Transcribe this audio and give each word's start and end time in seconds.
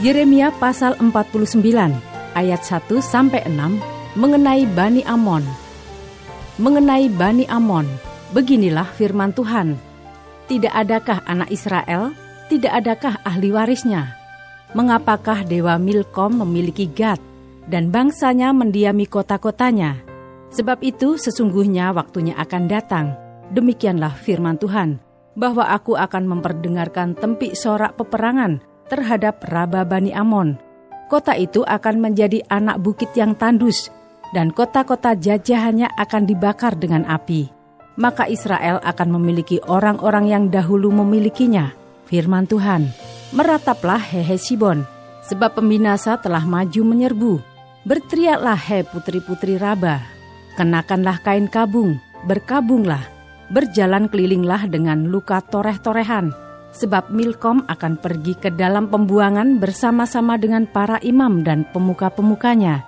Yeremia 0.00 0.48
pasal 0.56 0.96
49 0.96 1.60
ayat 2.32 2.60
1 2.64 2.88
sampai 3.04 3.44
6 3.44 4.16
mengenai 4.16 4.64
Bani 4.72 5.04
Amon. 5.04 5.44
Mengenai 6.56 7.12
Bani 7.12 7.44
Amon, 7.52 7.84
beginilah 8.32 8.88
firman 8.96 9.36
Tuhan. 9.36 9.76
Tidak 10.48 10.72
adakah 10.72 11.20
anak 11.28 11.52
Israel? 11.52 12.16
Tidak 12.48 12.72
adakah 12.72 13.20
ahli 13.28 13.52
warisnya? 13.52 14.16
Mengapakah 14.72 15.44
Dewa 15.44 15.76
Milkom 15.76 16.48
memiliki 16.48 16.88
Gad 16.88 17.20
dan 17.68 17.92
bangsanya 17.92 18.56
mendiami 18.56 19.04
kota-kotanya? 19.04 20.00
Sebab 20.48 20.80
itu 20.80 21.20
sesungguhnya 21.20 21.92
waktunya 21.92 22.32
akan 22.40 22.72
datang. 22.72 23.12
Demikianlah 23.52 24.16
firman 24.16 24.56
Tuhan, 24.56 24.96
bahwa 25.36 25.68
aku 25.68 25.92
akan 25.92 26.24
memperdengarkan 26.24 27.20
tempik 27.20 27.52
sorak 27.52 28.00
peperangan 28.00 28.69
terhadap 28.90 29.46
Raba 29.46 29.86
Bani 29.86 30.10
Amon. 30.10 30.58
Kota 31.06 31.38
itu 31.38 31.62
akan 31.62 32.02
menjadi 32.02 32.42
anak 32.50 32.82
bukit 32.82 33.14
yang 33.14 33.38
tandus, 33.38 33.88
dan 34.34 34.50
kota-kota 34.50 35.14
jajahannya 35.14 35.90
akan 35.94 36.22
dibakar 36.26 36.74
dengan 36.74 37.06
api. 37.06 37.50
Maka 37.98 38.26
Israel 38.26 38.82
akan 38.82 39.08
memiliki 39.18 39.62
orang-orang 39.66 40.26
yang 40.30 40.44
dahulu 40.50 40.90
memilikinya. 40.90 41.74
Firman 42.06 42.46
Tuhan, 42.46 42.90
merataplah 43.30 44.02
hehe 44.02 44.34
Sibon, 44.34 44.82
sebab 45.26 45.58
pembinasa 45.58 46.18
telah 46.18 46.42
maju 46.42 46.82
menyerbu. 46.82 47.34
Berteriaklah 47.86 48.58
he 48.58 48.82
putri-putri 48.82 49.56
Raba, 49.58 50.02
kenakanlah 50.58 51.22
kain 51.22 51.46
kabung, 51.46 52.02
berkabunglah, 52.26 53.02
berjalan 53.50 54.06
kelilinglah 54.06 54.66
dengan 54.70 55.10
luka 55.10 55.42
toreh-torehan, 55.42 56.34
sebab 56.70 57.10
Milkom 57.10 57.66
akan 57.66 57.98
pergi 57.98 58.38
ke 58.38 58.50
dalam 58.54 58.86
pembuangan 58.86 59.58
bersama-sama 59.58 60.38
dengan 60.38 60.66
para 60.70 61.02
imam 61.02 61.42
dan 61.42 61.66
pemuka-pemukanya. 61.74 62.86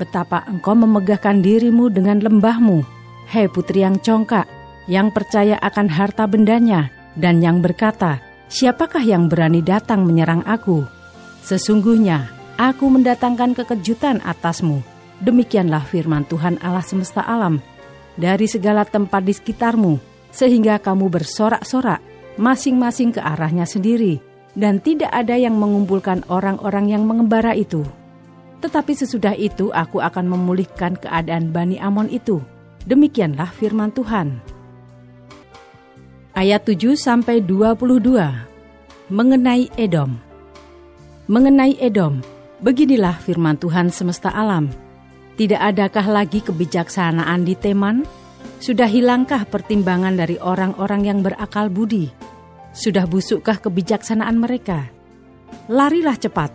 Betapa 0.00 0.48
engkau 0.48 0.72
memegahkan 0.72 1.44
dirimu 1.44 1.92
dengan 1.92 2.24
lembahmu, 2.24 2.80
hei 3.28 3.46
putri 3.52 3.84
yang 3.84 4.00
congkak, 4.00 4.48
yang 4.88 5.12
percaya 5.12 5.60
akan 5.60 5.92
harta 5.92 6.24
bendanya, 6.24 6.88
dan 7.14 7.44
yang 7.44 7.60
berkata, 7.60 8.24
siapakah 8.48 9.04
yang 9.04 9.28
berani 9.28 9.60
datang 9.60 10.08
menyerang 10.08 10.40
aku? 10.48 10.88
Sesungguhnya, 11.44 12.32
aku 12.56 12.88
mendatangkan 12.88 13.52
kekejutan 13.52 14.24
atasmu. 14.24 14.80
Demikianlah 15.20 15.84
firman 15.84 16.24
Tuhan 16.24 16.56
Allah 16.64 16.84
semesta 16.84 17.20
alam. 17.20 17.60
Dari 18.16 18.48
segala 18.48 18.88
tempat 18.88 19.20
di 19.20 19.36
sekitarmu, 19.36 20.00
sehingga 20.32 20.80
kamu 20.80 21.12
bersorak-sorak, 21.12 22.09
masing-masing 22.38 23.16
ke 23.16 23.20
arahnya 23.22 23.66
sendiri, 23.66 24.20
dan 24.58 24.82
tidak 24.82 25.10
ada 25.14 25.38
yang 25.38 25.56
mengumpulkan 25.58 26.26
orang-orang 26.26 26.90
yang 26.90 27.06
mengembara 27.06 27.54
itu. 27.54 27.86
Tetapi 28.60 28.92
sesudah 28.92 29.32
itu 29.32 29.72
aku 29.72 30.04
akan 30.04 30.28
memulihkan 30.28 30.98
keadaan 31.00 31.48
Bani 31.48 31.80
Amon 31.80 32.12
itu. 32.12 32.44
Demikianlah 32.84 33.48
firman 33.56 33.88
Tuhan. 33.92 34.40
Ayat 36.36 36.62
7 36.68 36.94
sampai 36.94 37.42
22 37.42 39.10
mengenai 39.10 39.66
Edom. 39.74 40.14
Mengenai 41.26 41.74
Edom, 41.82 42.22
beginilah 42.62 43.18
firman 43.18 43.58
Tuhan 43.58 43.90
semesta 43.90 44.30
alam. 44.30 44.70
Tidak 45.34 45.58
adakah 45.58 46.06
lagi 46.06 46.44
kebijaksanaan 46.44 47.42
di 47.48 47.56
Teman? 47.56 48.19
Sudah 48.60 48.84
hilangkah 48.84 49.48
pertimbangan 49.48 50.20
dari 50.20 50.36
orang-orang 50.36 51.08
yang 51.08 51.18
berakal 51.24 51.72
budi? 51.72 52.12
Sudah 52.76 53.08
busukkah 53.08 53.58
kebijaksanaan 53.58 54.36
mereka? 54.36 54.86
Larilah 55.66 56.14
cepat, 56.14 56.52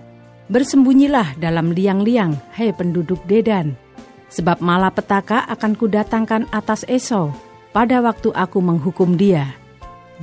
bersembunyilah 0.47 1.41
dalam 1.41 1.73
liang-liang, 1.73 2.38
hei 2.53 2.72
penduduk 2.72 3.19
Dedan. 3.25 3.73
Sebab 4.29 4.62
malapetaka 4.62 5.50
akan 5.50 5.73
kudatangkan 5.73 6.51
atas 6.53 6.85
Esau 6.85 7.34
pada 7.73 8.00
waktu 8.00 8.31
aku 8.31 8.59
menghukum 8.62 9.17
dia. 9.19 9.56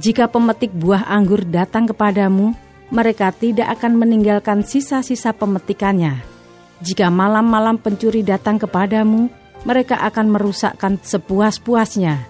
Jika 0.01 0.31
pemetik 0.31 0.73
buah 0.73 1.05
anggur 1.05 1.45
datang 1.45 1.85
kepadamu, 1.85 2.57
mereka 2.93 3.33
tidak 3.33 3.81
akan 3.81 4.01
meninggalkan 4.01 4.65
sisa-sisa 4.65 5.37
pemetikannya. 5.37 6.21
Jika 6.81 7.13
malam-malam 7.13 7.77
pencuri 7.77 8.25
datang 8.25 8.57
kepadamu, 8.57 9.29
mereka 9.63 9.99
akan 10.03 10.27
merusakkan 10.31 10.99
sepuas-puasnya. 11.03 12.27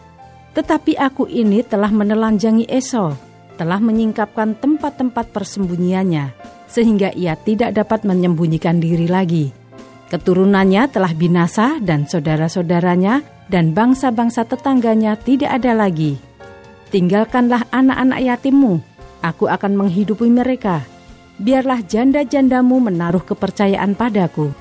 Tetapi 0.53 1.01
aku 1.01 1.25
ini 1.29 1.65
telah 1.65 1.89
menelanjangi 1.89 2.69
Esau, 2.69 3.17
telah 3.57 3.81
menyingkapkan 3.81 4.57
tempat-tempat 4.61 5.33
persembunyiannya, 5.33 6.37
sehingga 6.69 7.13
ia 7.17 7.37
tidak 7.41 7.73
dapat 7.73 8.05
menyembunyikan 8.05 8.77
diri 8.81 9.09
lagi. 9.09 9.53
Keturunannya 10.13 10.93
telah 10.93 11.17
binasa 11.17 11.81
dan 11.81 12.05
saudara-saudaranya 12.05 13.25
dan 13.49 13.73
bangsa-bangsa 13.73 14.45
tetangganya 14.45 15.17
tidak 15.17 15.57
ada 15.57 15.73
lagi. 15.73 16.21
Tinggalkanlah 16.93 17.65
anak-anak 17.73 18.21
yatimmu, 18.21 18.85
aku 19.25 19.49
akan 19.49 19.73
menghidupi 19.73 20.29
mereka. 20.29 20.85
Biarlah 21.41 21.81
janda-jandamu 21.81 22.93
menaruh 22.93 23.25
kepercayaan 23.25 23.97
padaku. 23.97 24.53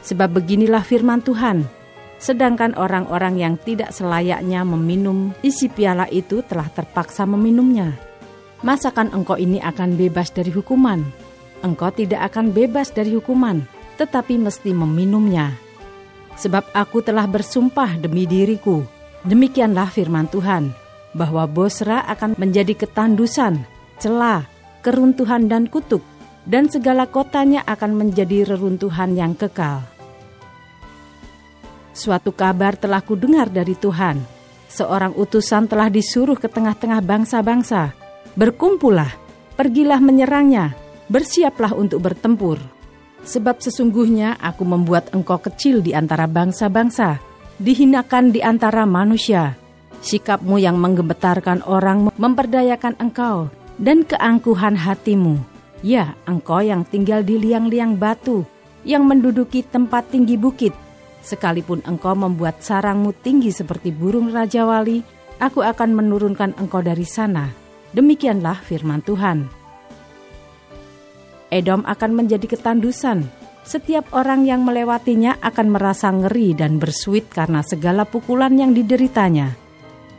Sebab 0.00 0.40
beginilah 0.40 0.80
firman 0.80 1.20
Tuhan, 1.20 1.68
sedangkan 2.20 2.76
orang-orang 2.76 3.40
yang 3.40 3.54
tidak 3.60 3.92
selayaknya 3.92 4.64
meminum 4.64 5.32
isi 5.40 5.68
piala 5.68 6.08
itu 6.08 6.44
telah 6.44 6.68
terpaksa 6.72 7.24
meminumnya. 7.24 7.96
Masakan 8.60 9.12
engkau 9.16 9.40
ini 9.40 9.56
akan 9.60 9.96
bebas 9.96 10.28
dari 10.32 10.52
hukuman? 10.52 11.00
Engkau 11.64 11.92
tidak 11.92 12.32
akan 12.32 12.52
bebas 12.52 12.92
dari 12.92 13.16
hukuman, 13.16 13.64
tetapi 13.96 14.36
mesti 14.36 14.72
meminumnya. 14.72 15.56
Sebab 16.36 16.72
aku 16.72 17.04
telah 17.04 17.28
bersumpah 17.28 18.00
demi 18.00 18.24
diriku, 18.24 18.84
demikianlah 19.28 19.92
firman 19.92 20.28
Tuhan, 20.28 20.72
bahwa 21.12 21.44
Bosra 21.44 22.04
akan 22.08 22.36
menjadi 22.40 22.72
ketandusan, 22.72 23.60
celah, 24.00 24.48
keruntuhan 24.80 25.48
dan 25.48 25.68
kutuk, 25.68 26.00
dan 26.48 26.68
segala 26.68 27.08
kotanya 27.08 27.64
akan 27.68 27.96
menjadi 27.96 28.54
reruntuhan 28.54 29.16
yang 29.16 29.36
kekal. 29.36 29.84
Suatu 31.90 32.32
kabar 32.32 32.78
telah 32.78 33.02
kudengar 33.04 33.50
dari 33.50 33.76
Tuhan. 33.76 34.22
Seorang 34.70 35.18
utusan 35.18 35.66
telah 35.66 35.90
disuruh 35.90 36.38
ke 36.38 36.46
tengah-tengah 36.46 37.02
bangsa-bangsa. 37.02 37.92
Berkumpullah, 38.38 39.10
pergilah 39.58 39.98
menyerangnya, 39.98 40.78
bersiaplah 41.10 41.74
untuk 41.74 42.00
bertempur. 42.06 42.62
Sebab 43.26 43.60
sesungguhnya 43.60 44.38
aku 44.38 44.64
membuat 44.64 45.12
engkau 45.12 45.42
kecil 45.42 45.84
di 45.84 45.92
antara 45.92 46.24
bangsa-bangsa, 46.30 47.20
dihinakan 47.60 48.32
di 48.32 48.40
antara 48.40 48.88
manusia. 48.88 49.58
Sikapmu 50.00 50.56
yang 50.56 50.80
menggemetarkan 50.80 51.66
orang 51.68 52.08
memperdayakan 52.16 52.96
engkau, 52.96 53.52
dan 53.76 54.08
keangkuhan 54.08 54.78
hatimu. 54.78 55.59
Ya, 55.80 56.12
engkau 56.28 56.60
yang 56.60 56.84
tinggal 56.84 57.24
di 57.24 57.40
liang-liang 57.40 57.96
batu, 57.96 58.44
yang 58.84 59.08
menduduki 59.08 59.64
tempat 59.64 60.12
tinggi 60.12 60.36
bukit, 60.36 60.76
Sekalipun 61.20 61.84
engkau 61.84 62.16
membuat 62.16 62.64
sarangmu 62.64 63.12
tinggi 63.12 63.52
seperti 63.52 63.92
burung 63.92 64.32
Raja 64.32 64.64
Wali, 64.64 65.04
aku 65.36 65.60
akan 65.60 65.92
menurunkan 65.92 66.56
engkau 66.56 66.80
dari 66.80 67.04
sana. 67.04 67.52
Demikianlah 67.92 68.56
firman 68.64 69.04
Tuhan. 69.04 69.44
Edom 71.52 71.84
akan 71.84 72.10
menjadi 72.14 72.46
ketandusan. 72.56 73.26
Setiap 73.60 74.16
orang 74.16 74.48
yang 74.48 74.64
melewatinya 74.64 75.36
akan 75.44 75.76
merasa 75.76 76.08
ngeri 76.08 76.56
dan 76.56 76.80
bersuit 76.80 77.28
karena 77.28 77.60
segala 77.60 78.08
pukulan 78.08 78.56
yang 78.56 78.72
dideritanya. 78.72 79.52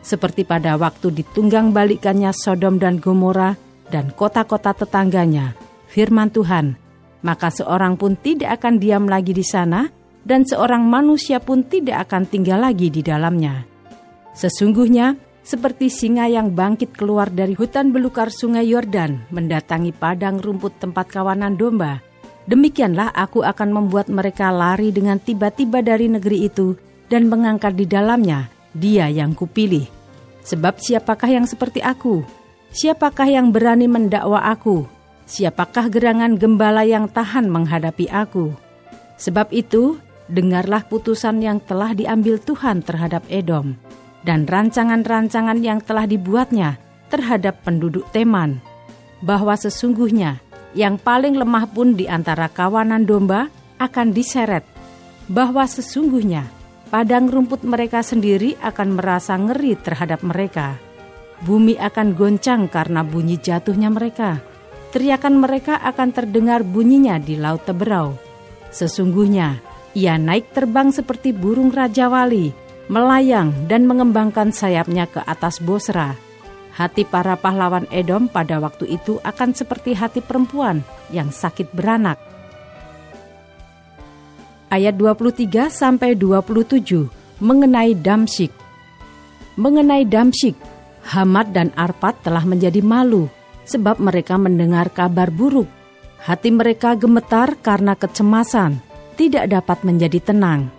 Seperti 0.06 0.46
pada 0.46 0.78
waktu 0.78 1.10
ditunggang 1.10 1.74
balikannya 1.74 2.30
Sodom 2.38 2.78
dan 2.78 3.02
Gomora 3.02 3.58
dan 3.92 4.16
kota-kota 4.16 4.72
tetangganya, 4.72 5.52
firman 5.92 6.32
Tuhan, 6.32 6.80
maka 7.22 7.52
seorang 7.52 8.00
pun 8.00 8.16
tidak 8.16 8.64
akan 8.64 8.80
diam 8.80 9.06
lagi 9.12 9.36
di 9.36 9.44
sana, 9.44 9.92
dan 10.24 10.48
seorang 10.48 10.88
manusia 10.88 11.44
pun 11.44 11.68
tidak 11.68 12.08
akan 12.08 12.24
tinggal 12.24 12.64
lagi 12.64 12.88
di 12.88 13.04
dalamnya. 13.04 13.68
Sesungguhnya, 14.32 15.20
seperti 15.42 15.90
singa 15.90 16.30
yang 16.30 16.54
bangkit 16.54 16.94
keluar 16.94 17.28
dari 17.28 17.58
hutan 17.58 17.90
belukar 17.90 18.30
sungai 18.30 18.70
Yordan 18.70 19.28
mendatangi 19.34 19.92
padang 19.92 20.38
rumput 20.38 20.78
tempat 20.78 21.10
kawanan 21.10 21.58
domba. 21.58 22.00
Demikianlah 22.46 23.10
aku 23.14 23.42
akan 23.42 23.70
membuat 23.74 24.10
mereka 24.10 24.54
lari 24.54 24.94
dengan 24.94 25.18
tiba-tiba 25.18 25.82
dari 25.82 26.10
negeri 26.10 26.46
itu 26.46 26.78
dan 27.10 27.28
mengangkat 27.28 27.74
di 27.74 27.86
dalamnya 27.90 28.50
dia 28.72 29.10
yang 29.10 29.34
kupilih. 29.34 29.86
Sebab 30.42 30.82
siapakah 30.82 31.30
yang 31.30 31.46
seperti 31.46 31.84
aku? 31.86 32.41
Siapakah 32.72 33.28
yang 33.28 33.52
berani 33.52 33.92
mendakwa 33.92 34.40
aku? 34.48 34.88
Siapakah 35.28 35.92
gerangan 35.92 36.40
gembala 36.40 36.88
yang 36.88 37.12
tahan 37.12 37.52
menghadapi 37.52 38.08
aku? 38.08 38.56
Sebab 39.20 39.52
itu, 39.52 40.00
dengarlah 40.32 40.88
putusan 40.88 41.44
yang 41.44 41.60
telah 41.60 41.92
diambil 41.92 42.40
Tuhan 42.40 42.80
terhadap 42.80 43.28
Edom 43.28 43.76
dan 44.24 44.48
rancangan-rancangan 44.48 45.60
yang 45.60 45.84
telah 45.84 46.08
dibuatnya 46.08 46.80
terhadap 47.12 47.60
penduduk 47.68 48.08
Teman, 48.16 48.64
bahwa 49.20 49.52
sesungguhnya 49.60 50.40
yang 50.72 50.96
paling 50.96 51.36
lemah 51.36 51.68
pun 51.68 52.00
di 52.00 52.08
antara 52.08 52.48
kawanan 52.48 53.04
domba 53.04 53.52
akan 53.84 54.16
diseret, 54.16 54.64
bahwa 55.28 55.68
sesungguhnya 55.68 56.48
padang 56.88 57.28
rumput 57.28 57.68
mereka 57.68 58.00
sendiri 58.00 58.56
akan 58.64 58.96
merasa 58.96 59.36
ngeri 59.36 59.76
terhadap 59.76 60.24
mereka. 60.24 60.80
Bumi 61.42 61.74
akan 61.78 62.14
goncang 62.14 62.70
karena 62.70 63.02
bunyi 63.02 63.42
jatuhnya 63.42 63.90
mereka. 63.90 64.38
Teriakan 64.94 65.42
mereka 65.42 65.82
akan 65.82 66.14
terdengar 66.14 66.62
bunyinya 66.62 67.18
di 67.18 67.40
laut 67.40 67.66
teberau. 67.66 68.14
Sesungguhnya, 68.70 69.58
ia 69.98 70.16
naik 70.22 70.54
terbang 70.54 70.94
seperti 70.94 71.34
burung 71.34 71.74
raja 71.74 72.08
wali, 72.08 72.54
melayang 72.88 73.52
dan 73.66 73.90
mengembangkan 73.90 74.54
sayapnya 74.54 75.10
ke 75.10 75.20
atas 75.24 75.58
Bosra. 75.60 76.14
Hati 76.72 77.04
para 77.04 77.36
pahlawan 77.36 77.84
Edom 77.92 78.32
pada 78.32 78.62
waktu 78.64 78.96
itu 78.96 79.20
akan 79.26 79.52
seperti 79.52 79.92
hati 79.92 80.24
perempuan 80.24 80.86
yang 81.12 81.28
sakit 81.28 81.76
beranak. 81.76 82.16
Ayat 84.72 84.96
23 84.96 85.68
sampai 85.68 86.16
27 86.16 87.12
mengenai 87.44 87.92
Damsyik. 87.92 88.56
Mengenai 89.60 90.08
Damsyik, 90.08 90.56
Hamad 91.08 91.54
dan 91.56 91.74
Arpad 91.74 92.22
telah 92.22 92.46
menjadi 92.46 92.80
malu 92.86 93.26
sebab 93.66 93.98
mereka 93.98 94.38
mendengar 94.38 94.94
kabar 94.94 95.34
buruk. 95.34 95.70
Hati 96.22 96.54
mereka 96.54 96.94
gemetar 96.94 97.58
karena 97.58 97.98
kecemasan, 97.98 98.78
tidak 99.18 99.50
dapat 99.50 99.82
menjadi 99.82 100.22
tenang 100.22 100.70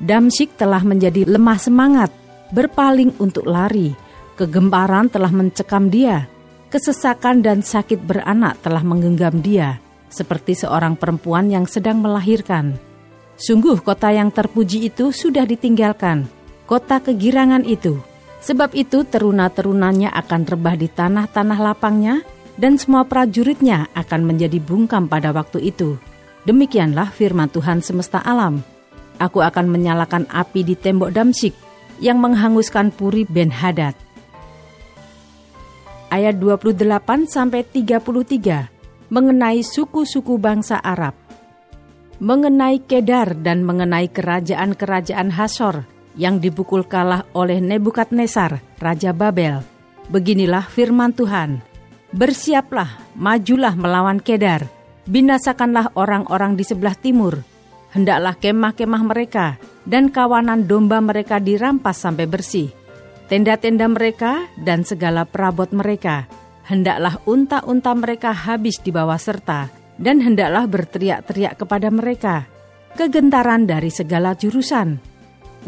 Damsyik 0.00 0.56
telah 0.56 0.80
menjadi 0.80 1.28
lemah 1.28 1.60
semangat, 1.60 2.08
berpaling 2.56 3.12
untuk 3.20 3.44
lari. 3.44 3.92
Kegemparan 4.32 5.12
telah 5.12 5.28
mencekam 5.28 5.92
dia. 5.92 6.24
Kesesakan 6.72 7.44
dan 7.44 7.60
sakit 7.60 8.00
beranak 8.00 8.64
telah 8.64 8.80
menggenggam 8.80 9.44
dia, 9.44 9.76
seperti 10.08 10.56
seorang 10.56 10.96
perempuan 10.96 11.52
yang 11.52 11.68
sedang 11.68 12.00
melahirkan. 12.00 12.80
Sungguh 13.36 13.84
kota 13.84 14.08
yang 14.08 14.32
terpuji 14.32 14.88
itu 14.88 15.12
sudah 15.12 15.44
ditinggalkan, 15.44 16.24
kota 16.64 17.04
kegirangan 17.04 17.68
itu. 17.68 18.00
Sebab 18.40 18.72
itu 18.72 19.04
teruna-terunanya 19.04 20.16
akan 20.16 20.48
rebah 20.48 20.76
di 20.76 20.88
tanah-tanah 20.88 21.58
lapangnya, 21.60 22.24
dan 22.56 22.76
semua 22.80 23.04
prajuritnya 23.04 23.88
akan 23.92 24.24
menjadi 24.24 24.60
bungkam 24.60 25.08
pada 25.08 25.32
waktu 25.32 25.72
itu. 25.72 25.96
Demikianlah 26.48 27.12
firman 27.12 27.52
Tuhan 27.52 27.84
semesta 27.84 28.20
alam. 28.20 28.64
Aku 29.20 29.44
akan 29.44 29.68
menyalakan 29.68 30.24
api 30.32 30.64
di 30.64 30.72
tembok 30.72 31.12
Damsik 31.12 31.52
yang 32.00 32.16
menghanguskan 32.16 32.88
Puri 32.96 33.28
Ben 33.28 33.52
Hadad. 33.52 33.92
Ayat 36.08 36.40
28 36.40 37.28
sampai 37.28 37.60
33 37.60 39.12
mengenai 39.12 39.60
suku-suku 39.60 40.40
bangsa 40.40 40.80
Arab. 40.80 41.12
Mengenai 42.20 42.80
Kedar 42.84 43.36
dan 43.36 43.64
mengenai 43.64 44.08
kerajaan-kerajaan 44.08 45.32
Hasor 45.36 45.99
yang 46.20 46.36
dipukul 46.36 46.84
kalah 46.84 47.24
oleh 47.32 47.64
Nebukadnesar, 47.64 48.60
Raja 48.76 49.16
Babel. 49.16 49.64
Beginilah 50.12 50.68
firman 50.68 51.16
Tuhan. 51.16 51.64
Bersiaplah, 52.12 53.16
majulah 53.16 53.72
melawan 53.72 54.20
Kedar. 54.20 54.68
Binasakanlah 55.08 55.96
orang-orang 55.96 56.60
di 56.60 56.64
sebelah 56.68 56.92
timur 56.92 57.40
hendaklah 57.94 58.38
kemah-kemah 58.38 59.02
mereka 59.02 59.58
dan 59.86 60.10
kawanan 60.10 60.66
domba 60.66 61.02
mereka 61.02 61.42
dirampas 61.42 61.98
sampai 61.98 62.26
bersih. 62.26 62.70
Tenda-tenda 63.30 63.86
mereka 63.86 64.50
dan 64.58 64.82
segala 64.82 65.22
perabot 65.22 65.70
mereka, 65.70 66.26
hendaklah 66.66 67.22
unta-unta 67.30 67.94
mereka 67.94 68.34
habis 68.34 68.82
di 68.82 68.90
bawah 68.90 69.18
serta, 69.18 69.70
dan 70.02 70.18
hendaklah 70.18 70.66
berteriak-teriak 70.66 71.54
kepada 71.54 71.94
mereka. 71.94 72.50
Kegentaran 72.98 73.70
dari 73.70 73.94
segala 73.94 74.34
jurusan. 74.34 75.09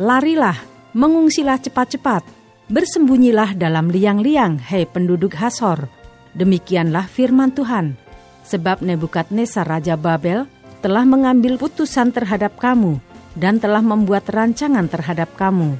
Larilah, 0.00 0.56
mengungsilah 0.96 1.60
cepat-cepat, 1.60 2.24
bersembunyilah 2.72 3.52
dalam 3.60 3.92
liang-liang, 3.92 4.56
hei 4.56 4.88
penduduk 4.88 5.36
Hasor. 5.36 5.84
Demikianlah 6.32 7.04
firman 7.04 7.52
Tuhan. 7.52 8.00
Sebab 8.40 8.80
Nebukadnezar 8.80 9.68
Raja 9.68 10.00
Babel 10.00 10.48
telah 10.80 11.04
mengambil 11.04 11.60
putusan 11.60 12.08
terhadap 12.08 12.56
kamu 12.56 13.04
dan 13.36 13.60
telah 13.60 13.84
membuat 13.84 14.32
rancangan 14.32 14.88
terhadap 14.88 15.28
kamu. 15.36 15.76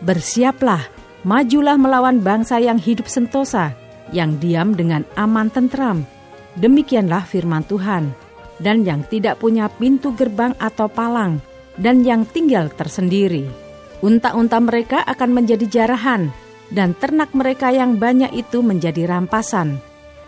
Bersiaplah, 0.00 0.88
majulah 1.28 1.76
melawan 1.76 2.24
bangsa 2.24 2.56
yang 2.64 2.80
hidup 2.80 3.12
sentosa, 3.12 3.76
yang 4.08 4.40
diam 4.40 4.72
dengan 4.72 5.04
aman 5.20 5.52
tentram. 5.52 6.08
Demikianlah 6.56 7.28
firman 7.28 7.68
Tuhan, 7.68 8.16
dan 8.56 8.88
yang 8.88 9.04
tidak 9.04 9.36
punya 9.36 9.68
pintu 9.68 10.16
gerbang 10.16 10.56
atau 10.56 10.88
palang, 10.88 11.44
dan 11.80 12.04
yang 12.04 12.28
tinggal 12.28 12.68
tersendiri. 12.68 13.48
Unta-unta 14.04 14.60
mereka 14.60 15.00
akan 15.04 15.30
menjadi 15.32 15.66
jarahan, 15.66 16.28
dan 16.68 16.92
ternak 16.94 17.32
mereka 17.32 17.72
yang 17.72 17.96
banyak 17.96 18.30
itu 18.36 18.60
menjadi 18.60 19.08
rampasan. 19.08 19.80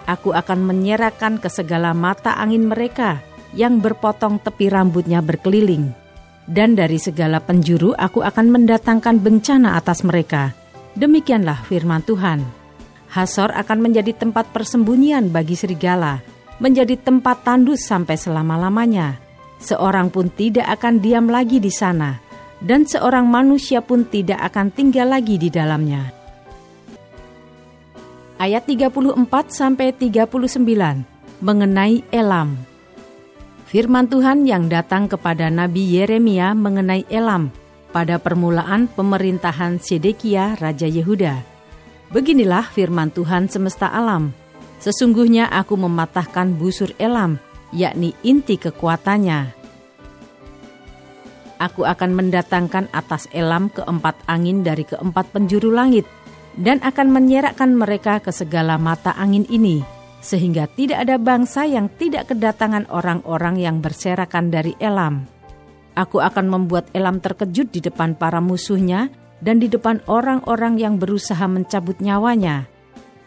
Aku 0.09 0.35
akan 0.35 0.67
menyerahkan 0.67 1.39
ke 1.39 1.47
segala 1.47 1.95
mata 1.95 2.35
angin 2.35 2.67
mereka, 2.67 3.23
yang 3.55 3.79
berpotong 3.79 4.43
tepi 4.43 4.73
rambutnya 4.73 5.23
berkeliling. 5.23 5.95
Dan 6.43 6.75
dari 6.75 6.99
segala 6.99 7.39
penjuru 7.39 7.95
aku 7.95 8.25
akan 8.27 8.51
mendatangkan 8.51 9.23
bencana 9.23 9.79
atas 9.79 10.03
mereka. 10.03 10.51
Demikianlah 10.99 11.63
firman 11.71 12.03
Tuhan. 12.03 12.43
Hasor 13.13 13.55
akan 13.55 13.79
menjadi 13.79 14.11
tempat 14.17 14.51
persembunyian 14.51 15.31
bagi 15.31 15.55
serigala, 15.55 16.19
menjadi 16.59 16.99
tempat 16.99 17.47
tandus 17.47 17.87
sampai 17.87 18.19
selama-lamanya. 18.19 19.32
Seorang 19.63 20.11
pun 20.11 20.27
tidak 20.27 20.67
akan 20.75 20.99
diam 20.99 21.31
lagi 21.31 21.63
di 21.63 21.71
sana, 21.71 22.19
dan 22.59 22.83
seorang 22.83 23.31
manusia 23.31 23.79
pun 23.79 24.03
tidak 24.03 24.43
akan 24.51 24.75
tinggal 24.75 25.07
lagi 25.07 25.39
di 25.39 25.55
dalamnya. 25.55 26.11
Ayat 28.43 28.67
34 28.67 29.23
sampai 29.55 29.95
39 29.95 31.07
mengenai 31.39 32.03
Elam. 32.11 32.59
Firman 33.71 34.11
Tuhan 34.11 34.51
yang 34.51 34.67
datang 34.67 35.07
kepada 35.07 35.47
Nabi 35.47 35.95
Yeremia 35.95 36.51
mengenai 36.59 37.07
Elam 37.07 37.55
pada 37.95 38.19
permulaan 38.19 38.91
pemerintahan 38.91 39.79
Sedekia 39.79 40.59
Raja 40.59 40.91
Yehuda. 40.91 41.39
Beginilah 42.11 42.67
firman 42.67 43.15
Tuhan 43.15 43.47
semesta 43.47 43.89
alam. 43.95 44.35
Sesungguhnya 44.83 45.47
aku 45.47 45.79
mematahkan 45.79 46.51
busur 46.59 46.91
Elam, 46.99 47.39
yakni 47.73 48.13
inti 48.23 48.61
kekuatannya. 48.61 49.59
Aku 51.63 51.87
akan 51.87 52.11
mendatangkan 52.13 52.91
atas 52.91 53.31
Elam 53.31 53.71
keempat 53.71 54.19
angin 54.27 54.67
dari 54.67 54.83
keempat 54.83 55.31
penjuru 55.31 55.71
langit, 55.71 56.05
dan 56.59 56.83
akan 56.85 57.09
menyerakkan 57.15 57.73
mereka 57.73 58.21
ke 58.21 58.35
segala 58.35 58.77
mata 58.77 59.15
angin 59.17 59.47
ini, 59.49 59.81
sehingga 60.21 60.69
tidak 60.69 61.07
ada 61.09 61.17
bangsa 61.17 61.65
yang 61.65 61.89
tidak 61.97 62.35
kedatangan 62.35 62.85
orang-orang 62.91 63.57
yang 63.63 63.81
berserakan 63.81 64.53
dari 64.53 64.77
Elam. 64.83 65.25
Aku 65.95 66.19
akan 66.19 66.49
membuat 66.49 66.89
Elam 66.97 67.21
terkejut 67.21 67.69
di 67.71 67.81
depan 67.85 68.17
para 68.17 68.41
musuhnya 68.41 69.13
dan 69.39 69.61
di 69.61 69.69
depan 69.69 70.01
orang-orang 70.09 70.81
yang 70.81 70.97
berusaha 70.97 71.45
mencabut 71.47 71.99
nyawanya. 72.01 72.67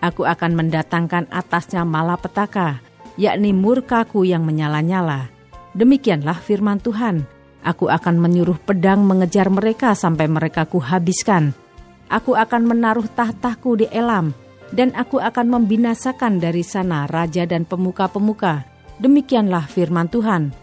Aku 0.01 0.27
akan 0.27 0.59
mendatangkan 0.59 1.31
atasnya 1.31 1.87
malapetaka, 1.87 2.83
yakni 3.15 3.51
murkaku 3.51 4.23
yang 4.27 4.43
menyala-nyala. 4.43 5.31
Demikianlah 5.75 6.39
firman 6.39 6.79
Tuhan. 6.79 7.27
Aku 7.65 7.89
akan 7.89 8.21
menyuruh 8.21 8.61
pedang 8.61 9.03
mengejar 9.03 9.49
mereka 9.49 9.97
sampai 9.97 10.29
mereka 10.29 10.69
kuhabiskan. 10.69 11.51
Aku 12.07 12.37
akan 12.37 12.69
menaruh 12.69 13.09
tahtaku 13.09 13.81
di 13.81 13.87
Elam, 13.89 14.31
dan 14.69 14.93
aku 14.93 15.17
akan 15.17 15.49
membinasakan 15.49 16.37
dari 16.37 16.61
sana 16.61 17.09
raja 17.09 17.49
dan 17.49 17.65
pemuka-pemuka. 17.65 18.63
Demikianlah 19.01 19.65
firman 19.65 20.07
Tuhan. 20.07 20.53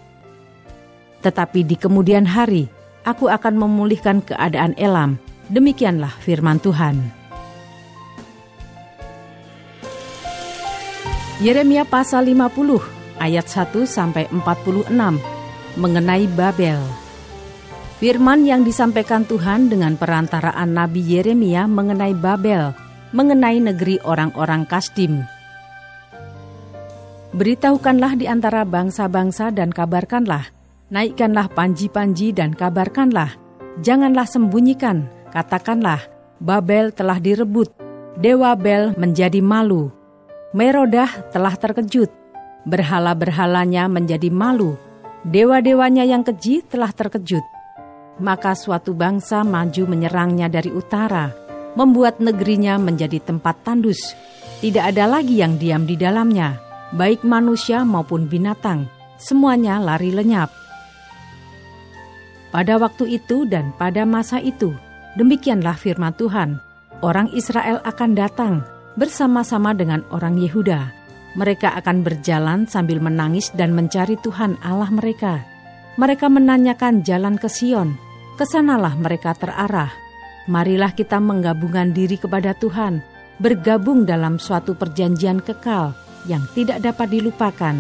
Tetapi 1.23 1.61
di 1.67 1.75
kemudian 1.75 2.25
hari, 2.25 2.71
aku 3.03 3.27
akan 3.27 3.59
memulihkan 3.59 4.23
keadaan 4.23 4.79
Elam. 4.79 5.19
Demikianlah 5.51 6.15
firman 6.23 6.63
Tuhan. 6.63 7.22
Yeremia 11.43 11.83
pasal 11.83 12.31
50 12.31 13.19
ayat 13.19 13.43
1 13.51 13.75
sampai 13.83 14.31
46 14.31 14.95
mengenai 15.75 16.31
Babel. 16.39 16.79
Firman 17.99 18.47
yang 18.47 18.63
disampaikan 18.63 19.27
Tuhan 19.27 19.67
dengan 19.67 19.99
perantaraan 19.99 20.71
Nabi 20.71 21.03
Yeremia 21.03 21.67
mengenai 21.67 22.15
Babel, 22.15 22.71
mengenai 23.11 23.59
negeri 23.59 23.99
orang-orang 24.07 24.71
Kasdim. 24.71 25.27
Beritahukanlah 27.35 28.15
di 28.15 28.31
antara 28.31 28.63
bangsa-bangsa 28.63 29.51
dan 29.51 29.75
kabarkanlah, 29.75 30.47
naikkanlah 30.95 31.51
panji-panji 31.51 32.31
dan 32.31 32.55
kabarkanlah, 32.55 33.35
janganlah 33.83 34.31
sembunyikan, 34.31 35.11
katakanlah, 35.35 36.07
Babel 36.39 36.95
telah 36.95 37.19
direbut, 37.19 37.75
Dewa 38.15 38.55
Bel 38.55 38.95
menjadi 38.95 39.43
malu, 39.43 39.91
Merodah 40.53 41.33
telah 41.33 41.57
terkejut, 41.57 42.13
berhala-berhalanya 42.69 43.89
menjadi 43.89 44.29
malu, 44.29 44.77
dewa-dewanya 45.25 46.05
yang 46.05 46.21
keji 46.21 46.61
telah 46.69 46.93
terkejut. 46.93 47.41
Maka 48.21 48.53
suatu 48.53 48.93
bangsa 48.93 49.49
maju 49.49 49.89
menyerangnya 49.89 50.53
dari 50.53 50.69
utara, 50.69 51.33
membuat 51.73 52.21
negerinya 52.21 52.77
menjadi 52.77 53.17
tempat 53.25 53.65
tandus. 53.65 54.13
Tidak 54.61 54.93
ada 54.93 55.09
lagi 55.09 55.41
yang 55.41 55.57
diam 55.57 55.89
di 55.89 55.97
dalamnya, 55.97 56.61
baik 56.93 57.25
manusia 57.25 57.81
maupun 57.81 58.29
binatang, 58.29 58.85
semuanya 59.17 59.81
lari 59.81 60.13
lenyap. 60.13 60.53
Pada 62.53 62.77
waktu 62.77 63.17
itu 63.17 63.49
dan 63.49 63.73
pada 63.81 64.05
masa 64.05 64.37
itu, 64.37 64.77
demikianlah 65.17 65.81
firman 65.81 66.13
Tuhan, 66.13 66.61
orang 67.01 67.33
Israel 67.33 67.81
akan 67.89 68.13
datang 68.13 68.55
bersama-sama 68.97 69.73
dengan 69.73 70.05
orang 70.13 70.37
Yehuda. 70.37 70.93
Mereka 71.33 71.73
akan 71.81 72.05
berjalan 72.05 72.69
sambil 72.69 73.01
menangis 73.01 73.49
dan 73.57 73.73
mencari 73.73 74.21
Tuhan 74.21 74.61
Allah 74.61 74.93
mereka. 74.93 75.41
Mereka 75.97 76.29
menanyakan 76.29 77.01
jalan 77.01 77.41
ke 77.41 77.49
Sion. 77.49 77.97
Ke 78.37 78.45
sanalah 78.45 78.93
mereka 78.97 79.33
terarah. 79.37 79.93
Marilah 80.49 80.93
kita 80.93 81.21
menggabungkan 81.21 81.93
diri 81.95 82.19
kepada 82.19 82.53
Tuhan, 82.57 83.01
bergabung 83.41 84.05
dalam 84.05 84.37
suatu 84.37 84.75
perjanjian 84.77 85.41
kekal 85.41 85.95
yang 86.29 86.45
tidak 86.53 86.83
dapat 86.83 87.13
dilupakan. 87.13 87.77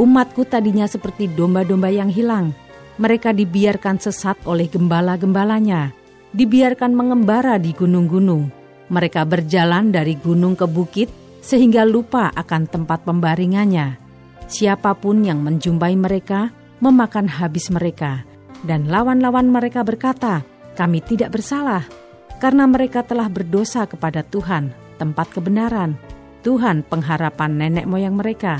Umatku 0.00 0.48
tadinya 0.48 0.88
seperti 0.88 1.28
domba-domba 1.28 1.92
yang 1.92 2.08
hilang. 2.08 2.56
Mereka 2.96 3.36
dibiarkan 3.36 4.00
sesat 4.00 4.40
oleh 4.48 4.66
gembala-gembalanya, 4.66 5.92
dibiarkan 6.32 6.96
mengembara 6.96 7.60
di 7.60 7.76
gunung-gunung 7.76 8.59
mereka 8.90 9.22
berjalan 9.22 9.94
dari 9.94 10.18
gunung 10.18 10.58
ke 10.58 10.66
bukit 10.66 11.08
sehingga 11.40 11.86
lupa 11.86 12.28
akan 12.34 12.68
tempat 12.68 13.06
pembaringannya. 13.06 13.96
Siapa 14.50 14.98
pun 14.98 15.22
yang 15.22 15.40
menjumpai 15.40 15.94
mereka 15.94 16.50
memakan 16.82 17.30
habis 17.30 17.70
mereka, 17.70 18.26
dan 18.66 18.90
lawan-lawan 18.90 19.46
mereka 19.48 19.86
berkata, 19.86 20.42
"Kami 20.74 21.00
tidak 21.06 21.38
bersalah, 21.38 21.86
karena 22.42 22.66
mereka 22.66 23.06
telah 23.06 23.30
berdosa 23.30 23.86
kepada 23.86 24.26
Tuhan, 24.26 24.74
tempat 24.98 25.30
kebenaran, 25.32 25.94
Tuhan 26.42 26.82
pengharapan 26.82 27.50
nenek 27.56 27.86
moyang 27.86 28.18
mereka." 28.18 28.58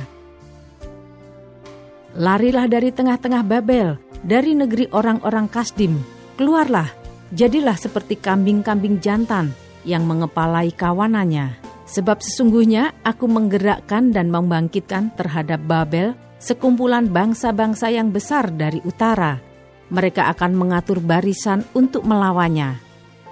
Larilah 2.14 2.70
dari 2.70 2.94
tengah-tengah 2.94 3.42
Babel, 3.42 3.98
dari 4.22 4.54
negeri 4.54 4.86
orang-orang 4.94 5.46
Kasdim. 5.50 5.98
Keluarlah, 6.38 6.90
jadilah 7.34 7.78
seperti 7.78 8.18
kambing-kambing 8.18 8.98
jantan 8.98 9.54
yang 9.84 10.04
mengepalai 10.04 10.72
kawanannya. 10.74 11.56
Sebab 11.90 12.22
sesungguhnya 12.22 12.94
aku 13.02 13.26
menggerakkan 13.26 14.14
dan 14.14 14.30
membangkitkan 14.30 15.10
terhadap 15.18 15.58
Babel 15.66 16.14
sekumpulan 16.38 17.10
bangsa-bangsa 17.10 17.90
yang 17.90 18.14
besar 18.14 18.46
dari 18.54 18.78
utara. 18.86 19.42
Mereka 19.90 20.30
akan 20.30 20.54
mengatur 20.54 21.02
barisan 21.02 21.66
untuk 21.74 22.06
melawannya. 22.06 22.78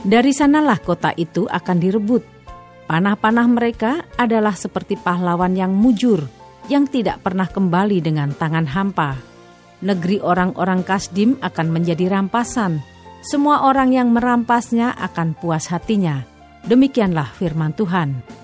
Dari 0.03 0.35
sanalah 0.35 0.83
kota 0.83 1.15
itu 1.15 1.47
akan 1.47 1.77
direbut. 1.79 2.27
Panah-panah 2.91 3.47
mereka 3.47 4.03
adalah 4.19 4.59
seperti 4.59 4.99
pahlawan 4.99 5.55
yang 5.55 5.71
mujur, 5.71 6.27
yang 6.67 6.91
tidak 6.91 7.23
pernah 7.23 7.47
kembali 7.47 8.03
dengan 8.03 8.35
tangan 8.35 8.67
hampa. 8.67 9.15
Negeri 9.87 10.19
orang-orang 10.19 10.83
Kasdim 10.83 11.39
akan 11.39 11.67
menjadi 11.71 12.11
rampasan. 12.11 12.83
Semua 13.23 13.63
orang 13.71 13.95
yang 13.95 14.11
merampasnya 14.11 14.99
akan 14.99 15.39
puas 15.39 15.71
hatinya 15.71 16.38
Demikianlah 16.67 17.31
firman 17.37 17.77
Tuhan. 17.77 18.39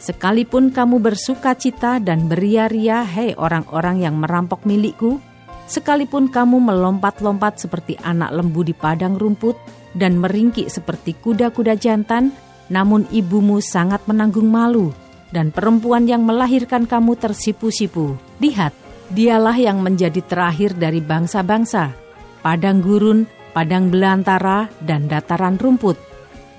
Sekalipun 0.00 0.72
kamu 0.72 0.96
bersuka 0.96 1.52
cita 1.52 2.00
dan 2.00 2.24
beria-ria, 2.24 3.04
hei 3.04 3.36
orang-orang 3.36 4.00
yang 4.00 4.16
merampok 4.16 4.64
milikku, 4.64 5.20
sekalipun 5.68 6.32
kamu 6.32 6.56
melompat-lompat 6.56 7.60
seperti 7.60 8.00
anak 8.00 8.32
lembu 8.32 8.64
di 8.64 8.72
padang 8.72 9.20
rumput 9.20 9.60
dan 9.92 10.16
meringkik 10.16 10.72
seperti 10.72 11.12
kuda-kuda 11.20 11.76
jantan, 11.76 12.32
namun 12.72 13.04
ibumu 13.12 13.60
sangat 13.60 14.00
menanggung 14.08 14.48
malu, 14.48 14.88
dan 15.36 15.52
perempuan 15.52 16.08
yang 16.08 16.24
melahirkan 16.24 16.88
kamu 16.88 17.20
tersipu-sipu. 17.20 18.16
Lihat, 18.40 18.72
dialah 19.12 19.60
yang 19.60 19.84
menjadi 19.84 20.24
terakhir 20.24 20.80
dari 20.80 21.04
bangsa-bangsa, 21.04 21.92
padang 22.40 22.80
gurun, 22.80 23.28
padang 23.52 23.92
belantara, 23.92 24.72
dan 24.80 25.12
dataran 25.12 25.60
rumput 25.60 26.09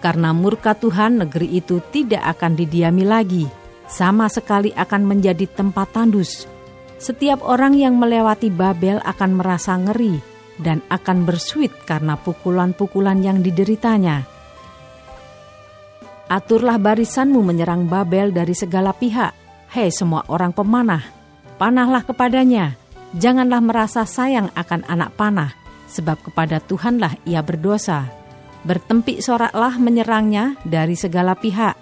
karena 0.02 0.34
murka 0.34 0.74
Tuhan 0.74 1.22
negeri 1.22 1.62
itu 1.62 1.78
tidak 1.94 2.26
akan 2.36 2.58
didiami 2.58 3.06
lagi, 3.06 3.46
sama 3.86 4.26
sekali 4.28 4.74
akan 4.74 5.06
menjadi 5.06 5.46
tempat 5.46 5.94
tandus. 5.94 6.50
Setiap 6.98 7.46
orang 7.46 7.78
yang 7.78 7.96
melewati 8.02 8.50
Babel 8.50 8.98
akan 9.06 9.32
merasa 9.38 9.78
ngeri 9.78 10.18
dan 10.58 10.82
akan 10.90 11.26
bersuit 11.26 11.70
karena 11.86 12.18
pukulan-pukulan 12.18 13.22
yang 13.22 13.46
dideritanya. 13.46 14.26
Aturlah 16.30 16.82
barisanmu 16.82 17.42
menyerang 17.46 17.86
Babel 17.86 18.34
dari 18.34 18.58
segala 18.58 18.94
pihak. 18.98 19.38
Hei 19.72 19.94
semua 19.94 20.26
orang 20.28 20.52
pemanah, 20.52 21.02
panahlah 21.62 22.04
kepadanya. 22.04 22.76
Janganlah 23.12 23.60
merasa 23.60 24.08
sayang 24.08 24.48
akan 24.56 24.88
anak 24.88 25.12
panah, 25.20 25.52
sebab 25.92 26.22
kepada 26.24 26.64
Tuhanlah 26.64 27.20
ia 27.28 27.44
berdosa 27.44 28.21
Bertempik 28.62 29.26
soraklah 29.26 29.82
menyerangnya 29.82 30.54
dari 30.62 30.94
segala 30.94 31.34
pihak. 31.34 31.74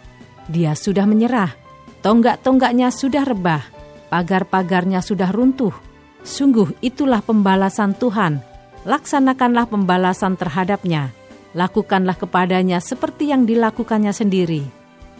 Dia 0.48 0.74
sudah 0.74 1.04
menyerah, 1.04 1.52
tonggak-tonggaknya 2.00 2.88
sudah 2.90 3.28
rebah, 3.28 3.64
pagar-pagarnya 4.08 5.04
sudah 5.04 5.28
runtuh. 5.30 5.76
Sungguh 6.24 6.80
itulah 6.80 7.20
pembalasan 7.20 7.96
Tuhan. 8.00 8.40
Laksanakanlah 8.88 9.68
pembalasan 9.68 10.40
terhadapnya. 10.40 11.12
Lakukanlah 11.52 12.16
kepadanya 12.16 12.80
seperti 12.80 13.36
yang 13.36 13.44
dilakukannya 13.44 14.16
sendiri. 14.16 14.64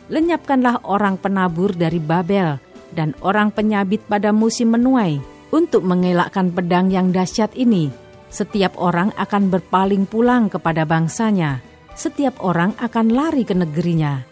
Lenyapkanlah 0.08 0.88
orang 0.88 1.20
penabur 1.20 1.76
dari 1.76 2.00
Babel 2.00 2.58
dan 2.96 3.14
orang 3.20 3.52
penyabit 3.52 4.08
pada 4.08 4.32
musim 4.34 4.74
menuai 4.74 5.22
untuk 5.52 5.86
mengelakkan 5.86 6.50
pedang 6.50 6.90
yang 6.90 7.14
dahsyat 7.14 7.54
ini 7.54 8.09
setiap 8.30 8.78
orang 8.78 9.10
akan 9.18 9.50
berpaling 9.50 10.06
pulang 10.06 10.48
kepada 10.48 10.86
bangsanya. 10.86 11.62
Setiap 11.98 12.40
orang 12.40 12.78
akan 12.80 13.12
lari 13.12 13.44
ke 13.44 13.52
negerinya. 13.52 14.24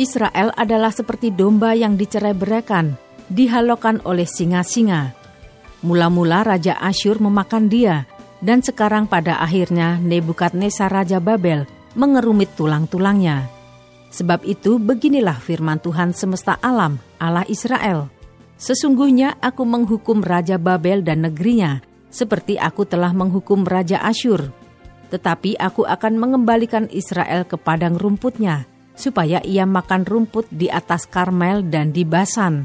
Israel 0.00 0.54
adalah 0.56 0.88
seperti 0.88 1.34
domba 1.34 1.76
yang 1.76 2.00
dicerai 2.00 2.32
berakan, 2.32 2.96
dihalokan 3.28 4.00
oleh 4.08 4.24
singa-singa. 4.24 5.12
Mula-mula 5.84 6.46
Raja 6.46 6.80
Asyur 6.80 7.20
memakan 7.20 7.68
dia, 7.68 8.08
dan 8.40 8.64
sekarang 8.64 9.08
pada 9.08 9.40
akhirnya 9.40 10.00
Nebukadnezar 10.00 10.92
Raja 10.92 11.20
Babel 11.20 11.68
mengerumit 11.96 12.52
tulang-tulangnya. 12.56 13.48
Sebab 14.12 14.44
itu 14.48 14.80
beginilah 14.80 15.36
firman 15.40 15.80
Tuhan 15.80 16.16
semesta 16.16 16.56
alam, 16.60 16.96
Allah 17.20 17.44
Israel. 17.48 18.08
Sesungguhnya 18.56 19.36
aku 19.44 19.68
menghukum 19.68 20.24
Raja 20.24 20.56
Babel 20.56 21.04
dan 21.04 21.28
negerinya, 21.28 21.84
seperti 22.16 22.56
aku 22.56 22.88
telah 22.88 23.12
menghukum 23.12 23.68
Raja 23.68 24.00
Asyur. 24.00 24.48
Tetapi 25.12 25.60
aku 25.60 25.84
akan 25.84 26.16
mengembalikan 26.16 26.88
Israel 26.88 27.44
ke 27.44 27.60
padang 27.60 28.00
rumputnya, 28.00 28.64
supaya 28.96 29.44
ia 29.44 29.68
makan 29.68 30.08
rumput 30.08 30.48
di 30.48 30.72
atas 30.72 31.04
Karmel 31.04 31.68
dan 31.68 31.92
di 31.92 32.08
Basan, 32.08 32.64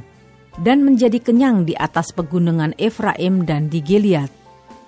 dan 0.64 0.88
menjadi 0.88 1.20
kenyang 1.20 1.68
di 1.68 1.76
atas 1.76 2.16
pegunungan 2.16 2.72
Efraim 2.80 3.44
dan 3.44 3.68
di 3.68 3.84
Gilead. 3.84 4.32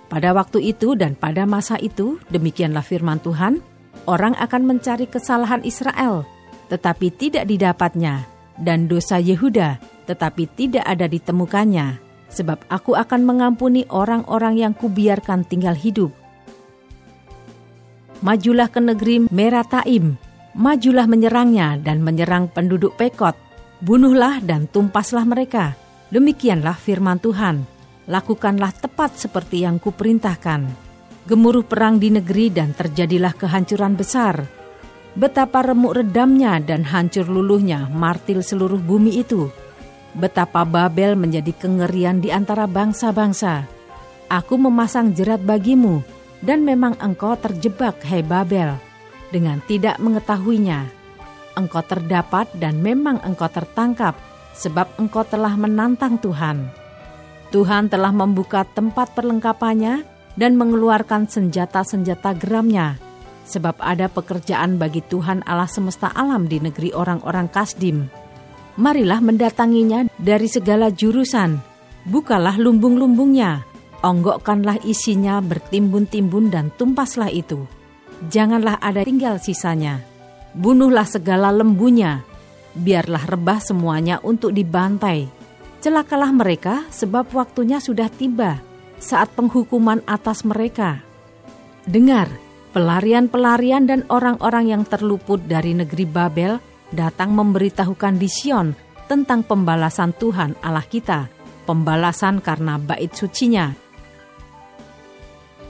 Pada 0.07 0.31
waktu 0.31 0.71
itu 0.71 0.95
dan 0.95 1.19
pada 1.19 1.43
masa 1.43 1.75
itu, 1.83 2.17
demikianlah 2.31 2.85
firman 2.85 3.19
Tuhan, 3.19 3.59
orang 4.07 4.33
akan 4.39 4.63
mencari 4.63 5.11
kesalahan 5.11 5.61
Israel, 5.67 6.23
tetapi 6.71 7.11
tidak 7.13 7.45
didapatnya, 7.45 8.25
dan 8.57 8.87
dosa 8.87 9.19
Yehuda, 9.19 9.77
tetapi 10.09 10.49
tidak 10.53 10.85
ada 10.85 11.05
ditemukannya 11.09 12.02
sebab 12.33 12.65
aku 12.73 12.97
akan 12.97 13.21
mengampuni 13.21 13.85
orang-orang 13.93 14.57
yang 14.57 14.73
kubiarkan 14.73 15.45
tinggal 15.45 15.77
hidup. 15.77 16.09
Majulah 18.25 18.73
ke 18.73 18.81
negeri 18.81 19.29
Merataim, 19.29 20.17
Majulah 20.53 21.09
menyerangnya 21.09 21.81
dan 21.81 22.05
menyerang 22.05 22.45
penduduk 22.45 22.93
Pekot. 22.93 23.33
Bunuhlah 23.81 24.37
dan 24.45 24.69
tumpaslah 24.69 25.25
mereka. 25.25 25.73
Demikianlah 26.13 26.77
firman 26.77 27.17
Tuhan. 27.17 27.65
Lakukanlah 28.05 28.69
tepat 28.77 29.17
seperti 29.17 29.65
yang 29.65 29.81
kuperintahkan. 29.81 30.69
Gemuruh 31.25 31.65
perang 31.65 31.97
di 31.97 32.13
negeri 32.13 32.53
dan 32.53 32.77
terjadilah 32.77 33.33
kehancuran 33.33 33.97
besar. 33.97 34.45
Betapa 35.17 35.65
remuk 35.65 35.97
redamnya 35.97 36.61
dan 36.61 36.85
hancur 36.85 37.25
luluhnya 37.25 37.89
martil 37.89 38.45
seluruh 38.45 38.77
bumi 38.77 39.25
itu. 39.25 39.49
Betapa 40.13 40.61
Babel 40.65 41.17
menjadi 41.17 41.49
kengerian 41.57 42.21
di 42.21 42.29
antara 42.29 42.69
bangsa-bangsa. 42.69 43.65
Aku 44.29 44.57
memasang 44.61 45.13
jerat 45.13 45.41
bagimu, 45.41 46.05
dan 46.43 46.61
memang 46.61 46.97
engkau 47.01 47.33
terjebak, 47.37 48.01
hei 48.05 48.21
Babel 48.21 48.93
dengan 49.33 49.57
tidak 49.65 49.97
mengetahuinya. 49.97 50.85
Engkau 51.57 51.81
terdapat 51.81 52.53
dan 52.53 52.77
memang 52.85 53.17
engkau 53.25 53.49
tertangkap, 53.49 54.13
sebab 54.53 54.85
engkau 55.01 55.25
telah 55.25 55.57
menantang 55.57 56.21
Tuhan. 56.21 56.69
Tuhan 57.49 57.89
telah 57.89 58.13
membuka 58.13 58.61
tempat 58.65 59.17
perlengkapannya 59.17 60.05
dan 60.37 60.53
mengeluarkan 60.57 61.29
senjata-senjata 61.29 62.37
geramnya, 62.37 62.97
sebab 63.49 63.77
ada 63.81 64.09
pekerjaan 64.09 64.77
bagi 64.77 65.01
Tuhan 65.05 65.45
Allah 65.45 65.69
semesta 65.69 66.09
alam 66.13 66.45
di 66.49 66.61
negeri 66.61 66.93
orang-orang 66.93 67.49
Kasdim. 67.49 68.09
Marilah 68.73 69.21
mendatanginya 69.21 70.09
dari 70.17 70.49
segala 70.49 70.89
jurusan, 70.89 71.61
bukalah 72.09 72.57
lumbung-lumbungnya, 72.57 73.61
onggokkanlah 74.01 74.81
isinya 74.81 75.37
bertimbun-timbun 75.39 76.49
dan 76.49 76.73
tumpaslah 76.73 77.29
itu 77.29 77.63
janganlah 78.29 78.79
ada 78.79 79.03
tinggal 79.03 79.39
sisanya. 79.41 80.03
Bunuhlah 80.53 81.07
segala 81.09 81.49
lembunya, 81.49 82.21
biarlah 82.77 83.25
rebah 83.25 83.59
semuanya 83.59 84.21
untuk 84.21 84.53
dibantai. 84.53 85.25
Celakalah 85.83 86.31
mereka 86.31 86.85
sebab 86.93 87.27
waktunya 87.33 87.81
sudah 87.81 88.07
tiba 88.07 88.61
saat 89.01 89.33
penghukuman 89.35 89.99
atas 90.07 90.47
mereka. 90.47 91.01
Dengar, 91.83 92.31
pelarian-pelarian 92.71 93.89
dan 93.89 94.07
orang-orang 94.07 94.71
yang 94.71 94.83
terluput 94.87 95.43
dari 95.43 95.75
negeri 95.75 96.05
Babel 96.07 96.53
datang 96.91 97.31
memberitahukan 97.37 98.17
di 98.19 98.27
Sion 98.27 98.75
tentang 99.07 99.45
pembalasan 99.45 100.11
Tuhan 100.17 100.59
Allah 100.59 100.83
kita, 100.83 101.29
pembalasan 101.63 102.43
karena 102.43 102.81
bait 102.81 103.13
sucinya 103.15 103.83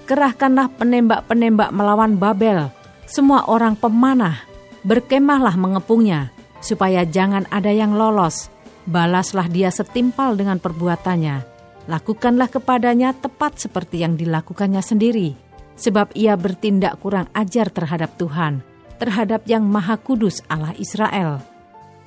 kerahkanlah 0.04 0.70
penembak-penembak 0.76 1.72
melawan 1.72 2.20
Babel, 2.20 2.70
semua 3.08 3.48
orang 3.48 3.76
pemanah, 3.80 4.44
berkemahlah 4.84 5.56
mengepungnya, 5.56 6.32
supaya 6.60 7.08
jangan 7.08 7.48
ada 7.50 7.72
yang 7.72 7.96
lolos. 7.96 8.52
Balaslah 8.84 9.48
dia 9.48 9.72
setimpal 9.72 10.36
dengan 10.36 10.60
perbuatannya. 10.60 11.56
Lakukanlah 11.88 12.52
kepadanya 12.52 13.16
tepat 13.16 13.60
seperti 13.60 14.04
yang 14.04 14.20
dilakukannya 14.20 14.84
sendiri, 14.84 15.36
sebab 15.80 16.12
ia 16.16 16.36
bertindak 16.36 17.00
kurang 17.00 17.32
ajar 17.32 17.72
terhadap 17.72 18.16
Tuhan, 18.20 18.64
terhadap 19.04 19.44
yang 19.52 19.68
Maha 19.68 20.00
Kudus 20.00 20.40
Allah 20.48 20.72
Israel. 20.80 21.44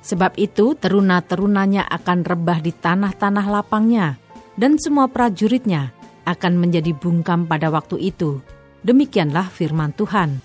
Sebab 0.01 0.33
itu 0.41 0.73
teruna-terunanya 0.73 1.85
akan 1.85 2.25
rebah 2.25 2.57
di 2.57 2.73
tanah-tanah 2.73 3.45
lapangnya, 3.45 4.17
dan 4.57 4.81
semua 4.81 5.05
prajuritnya 5.05 5.93
akan 6.25 6.57
menjadi 6.57 6.97
bungkam 6.97 7.45
pada 7.45 7.69
waktu 7.69 8.09
itu. 8.09 8.41
Demikianlah 8.81 9.53
firman 9.53 9.93
Tuhan. 9.93 10.41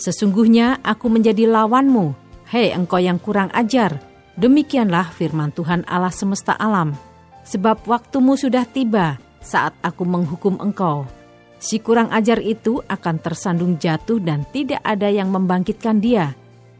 Sesungguhnya 0.00 0.80
aku 0.80 1.12
menjadi 1.12 1.44
lawanmu, 1.44 2.16
hei 2.48 2.72
engkau 2.72 2.96
yang 2.96 3.20
kurang 3.20 3.52
ajar. 3.52 4.00
Demikianlah 4.40 5.12
firman 5.12 5.52
Tuhan 5.52 5.84
Allah 5.84 6.12
semesta 6.12 6.56
alam. 6.56 6.96
Sebab 7.44 7.84
waktumu 7.84 8.40
sudah 8.40 8.64
tiba 8.64 9.20
saat 9.40 9.72
aku 9.80 10.04
menghukum 10.04 10.60
engkau. 10.60 11.08
Si 11.56 11.80
kurang 11.80 12.12
ajar 12.12 12.40
itu 12.40 12.84
akan 12.84 13.16
tersandung 13.20 13.80
jatuh 13.80 14.20
dan 14.20 14.44
tidak 14.52 14.84
ada 14.84 15.08
yang 15.08 15.32
membangkitkan 15.32 15.98
dia. 15.98 16.36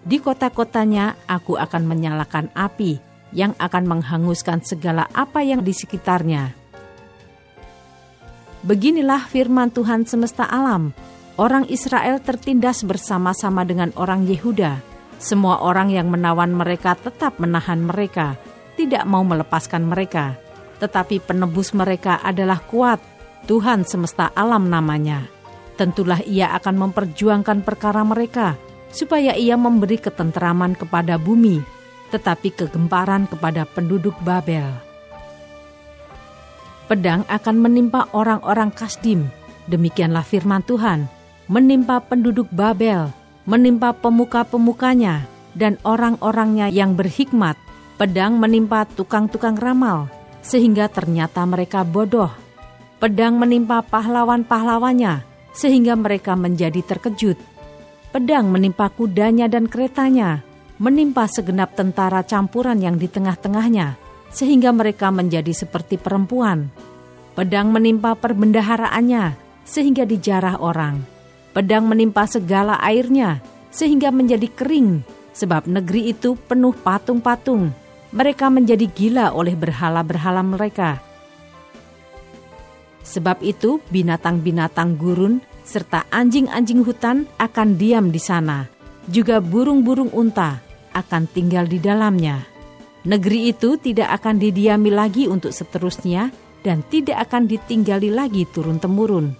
Di 0.06 0.20
kota-kotanya 0.22 1.16
aku 1.26 1.58
akan 1.58 1.82
menyalakan 1.88 2.52
api 2.52 3.00
yang 3.34 3.56
akan 3.58 3.84
menghanguskan 3.88 4.62
segala 4.62 5.10
apa 5.10 5.42
yang 5.42 5.66
di 5.66 5.74
sekitarnya 5.74 6.66
Beginilah 8.66 9.30
firman 9.30 9.70
Tuhan 9.70 10.10
semesta 10.10 10.42
alam. 10.42 10.90
Orang 11.38 11.70
Israel 11.70 12.18
tertindas 12.18 12.82
bersama-sama 12.82 13.62
dengan 13.62 13.94
orang 13.94 14.26
Yehuda. 14.26 14.82
Semua 15.22 15.62
orang 15.62 15.94
yang 15.94 16.10
menawan 16.10 16.50
mereka 16.50 16.98
tetap 16.98 17.38
menahan 17.38 17.78
mereka, 17.78 18.34
tidak 18.74 19.06
mau 19.06 19.22
melepaskan 19.22 19.86
mereka. 19.86 20.34
Tetapi 20.82 21.22
penebus 21.22 21.78
mereka 21.78 22.18
adalah 22.18 22.58
kuat, 22.58 22.98
Tuhan 23.46 23.86
semesta 23.86 24.34
alam 24.34 24.66
namanya. 24.66 25.30
Tentulah 25.78 26.20
ia 26.26 26.50
akan 26.58 26.90
memperjuangkan 26.90 27.62
perkara 27.62 28.02
mereka, 28.02 28.58
supaya 28.90 29.32
ia 29.38 29.54
memberi 29.54 30.02
ketenteraman 30.02 30.74
kepada 30.74 31.16
bumi, 31.16 31.62
tetapi 32.10 32.52
kegemparan 32.52 33.30
kepada 33.30 33.62
penduduk 33.64 34.18
Babel 34.22 34.86
pedang 36.86 37.26
akan 37.26 37.56
menimpa 37.58 38.06
orang-orang 38.14 38.70
Kasdim. 38.70 39.26
Demikianlah 39.66 40.22
firman 40.22 40.62
Tuhan, 40.62 41.10
menimpa 41.50 41.98
penduduk 41.98 42.46
Babel, 42.54 43.10
menimpa 43.44 43.90
pemuka-pemukanya, 43.90 45.26
dan 45.58 45.74
orang-orangnya 45.82 46.70
yang 46.70 46.94
berhikmat. 46.94 47.58
Pedang 47.98 48.38
menimpa 48.38 48.86
tukang-tukang 48.86 49.58
ramal, 49.58 50.06
sehingga 50.44 50.86
ternyata 50.86 51.42
mereka 51.42 51.82
bodoh. 51.82 52.30
Pedang 52.96 53.36
menimpa 53.36 53.84
pahlawan-pahlawannya, 53.84 55.20
sehingga 55.52 55.92
mereka 56.00 56.32
menjadi 56.32 56.80
terkejut. 56.80 57.36
Pedang 58.08 58.48
menimpa 58.48 58.88
kudanya 58.88 59.52
dan 59.52 59.68
keretanya, 59.68 60.40
menimpa 60.80 61.28
segenap 61.28 61.76
tentara 61.76 62.24
campuran 62.24 62.80
yang 62.80 62.96
di 62.96 63.04
tengah-tengahnya, 63.04 64.00
sehingga 64.32 64.72
mereka 64.72 65.12
menjadi 65.12 65.52
seperti 65.52 66.00
perempuan. 66.00 66.72
Pedang 67.36 67.68
menimpa 67.68 68.16
perbendaharaannya, 68.16 69.36
sehingga 69.68 70.08
dijarah 70.08 70.56
orang. 70.56 71.04
Pedang 71.52 71.84
menimpa 71.84 72.24
segala 72.24 72.80
airnya, 72.80 73.44
sehingga 73.68 74.08
menjadi 74.08 74.48
kering, 74.48 75.04
sebab 75.36 75.68
negeri 75.68 76.16
itu 76.16 76.32
penuh 76.48 76.72
patung-patung. 76.72 77.76
Mereka 78.16 78.48
menjadi 78.48 78.88
gila 78.88 79.36
oleh 79.36 79.52
berhala-berhala 79.52 80.40
mereka. 80.40 81.05
Sebab 83.06 83.38
itu, 83.46 83.78
binatang-binatang 83.94 84.98
gurun 84.98 85.38
serta 85.62 86.10
anjing-anjing 86.10 86.82
hutan 86.82 87.30
akan 87.38 87.78
diam 87.78 88.10
di 88.10 88.18
sana. 88.18 88.66
Juga 89.06 89.38
burung-burung 89.38 90.10
unta 90.10 90.58
akan 90.90 91.30
tinggal 91.30 91.70
di 91.70 91.78
dalamnya. 91.78 92.42
Negeri 93.06 93.54
itu 93.54 93.78
tidak 93.78 94.18
akan 94.18 94.42
didiami 94.42 94.90
lagi 94.90 95.30
untuk 95.30 95.54
seterusnya 95.54 96.34
dan 96.66 96.82
tidak 96.90 97.30
akan 97.30 97.46
ditinggali 97.46 98.10
lagi 98.10 98.42
turun-temurun. 98.50 99.38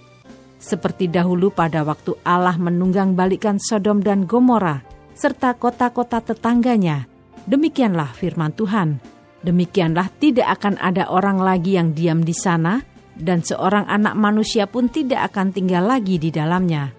Seperti 0.63 1.11
dahulu 1.11 1.51
pada 1.51 1.83
waktu 1.83 2.15
Allah 2.23 2.55
menunggang 2.55 3.19
balikan 3.19 3.59
Sodom 3.59 3.99
dan 3.99 4.31
Gomora 4.31 4.87
serta 5.19 5.59
kota-kota 5.59 6.23
tetangganya. 6.23 7.11
Demikianlah 7.51 8.15
firman 8.15 8.55
Tuhan. 8.55 9.03
Demikianlah 9.43 10.15
tidak 10.23 10.47
akan 10.59 10.79
ada 10.79 11.11
orang 11.11 11.43
lagi 11.43 11.75
yang 11.75 11.91
diam 11.91 12.23
di 12.23 12.35
sana 12.35 12.96
dan 13.17 13.41
seorang 13.41 13.89
anak 13.89 14.15
manusia 14.15 14.69
pun 14.69 14.93
tidak 14.93 15.33
akan 15.33 15.53
tinggal 15.53 15.89
lagi 15.89 16.21
di 16.21 16.29
dalamnya. 16.29 16.93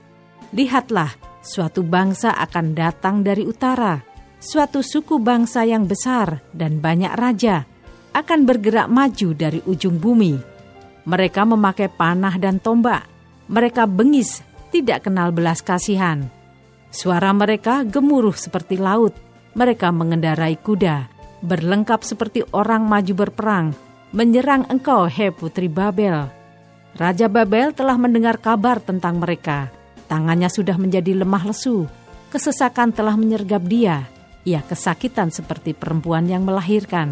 Lihatlah, 0.54 1.14
suatu 1.46 1.86
bangsa 1.86 2.34
akan 2.36 2.74
datang 2.74 3.22
dari 3.22 3.46
utara, 3.46 4.02
suatu 4.42 4.82
suku 4.82 5.22
bangsa 5.22 5.64
yang 5.64 5.86
besar 5.86 6.42
dan 6.52 6.82
banyak 6.82 7.14
raja 7.14 7.66
akan 8.18 8.50
bergerak 8.50 8.90
maju 8.90 9.30
dari 9.38 9.62
ujung 9.70 10.02
bumi. 10.02 10.34
Mereka 11.08 11.46
memakai 11.48 11.88
panah 11.88 12.36
dan 12.36 12.58
tombak. 12.58 13.06
Mereka 13.48 13.88
bengis, 13.88 14.44
tidak 14.74 15.08
kenal 15.08 15.32
belas 15.32 15.64
kasihan. 15.64 16.28
Suara 16.92 17.32
mereka 17.32 17.88
gemuruh 17.88 18.36
seperti 18.36 18.76
laut. 18.76 19.16
Mereka 19.56 19.90
mengendarai 19.94 20.60
kuda, 20.60 21.08
berlengkap 21.42 22.04
seperti 22.04 22.44
orang 22.54 22.86
maju 22.86 23.14
berperang, 23.14 23.68
menyerang 24.16 24.68
engkau, 24.70 25.08
he 25.08 25.32
putri 25.32 25.72
Babel. 25.72 26.30
Raja 26.98 27.28
Babel 27.30 27.72
telah 27.72 27.96
mendengar 27.96 28.42
kabar 28.42 28.82
tentang 28.84 29.22
mereka. 29.22 29.72
Tangannya 30.08 30.48
sudah 30.48 30.80
menjadi 30.80 31.18
lemah 31.18 31.52
lesu. 31.52 31.86
Kesesakan 32.32 32.92
telah 32.92 33.16
menyergap 33.16 33.64
dia 33.64 34.08
ia 34.48 34.64
kesakitan 34.64 35.28
seperti 35.28 35.76
perempuan 35.76 36.32
yang 36.32 36.48
melahirkan. 36.48 37.12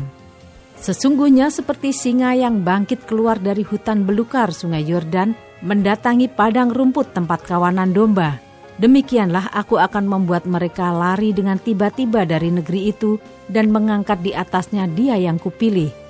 Sesungguhnya 0.79 1.51
seperti 1.51 1.91
singa 1.91 2.31
yang 2.31 2.63
bangkit 2.63 3.03
keluar 3.03 3.35
dari 3.35 3.67
hutan 3.67 4.07
belukar 4.07 4.55
sungai 4.55 4.87
Yordan, 4.87 5.35
mendatangi 5.59 6.31
padang 6.31 6.71
rumput 6.71 7.11
tempat 7.11 7.43
kawanan 7.43 7.91
domba. 7.91 8.39
Demikianlah 8.75 9.55
aku 9.55 9.79
akan 9.79 10.07
membuat 10.07 10.47
mereka 10.47 10.91
lari 10.91 11.31
dengan 11.31 11.59
tiba-tiba 11.59 12.27
dari 12.27 12.51
negeri 12.51 12.91
itu 12.91 13.19
dan 13.47 13.71
mengangkat 13.71 14.19
di 14.19 14.35
atasnya 14.35 14.87
dia 14.87 15.15
yang 15.15 15.39
kupilih. 15.39 16.04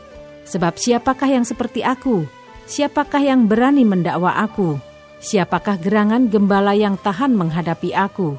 Sebab 0.46 0.78
siapakah 0.78 1.30
yang 1.30 1.46
seperti 1.46 1.82
aku? 1.82 2.26
Siapakah 2.66 3.22
yang 3.22 3.50
berani 3.50 3.82
mendakwa 3.86 4.34
aku? 4.38 4.78
Siapakah 5.22 5.82
gerangan 5.82 6.30
gembala 6.30 6.78
yang 6.78 6.98
tahan 7.02 7.34
menghadapi 7.34 7.98
aku? 7.98 8.38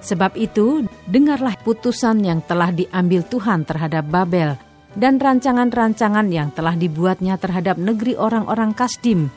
Sebab 0.00 0.38
itu, 0.38 0.86
dengarlah 1.10 1.58
putusan 1.60 2.24
yang 2.24 2.40
telah 2.46 2.72
diambil 2.72 3.20
Tuhan 3.26 3.68
terhadap 3.68 4.08
Babel 4.08 4.56
dan 4.96 5.22
rancangan-rancangan 5.22 6.30
yang 6.32 6.50
telah 6.50 6.74
dibuatnya 6.74 7.38
terhadap 7.38 7.78
negeri 7.78 8.18
orang-orang 8.18 8.74
Kasdim, 8.74 9.30